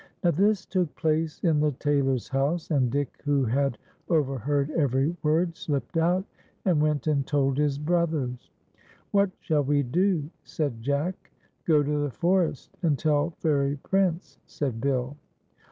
[0.23, 3.77] Now this took place in the tailor's house, and Dick, who had
[4.09, 6.25] overheard every word, slipped out,
[6.65, 8.49] and went and told his brothers."
[9.11, 11.31] What shall we do }"said Jack."
[11.67, 15.17] Go to the forest and tell Fairy Prince," said Bill.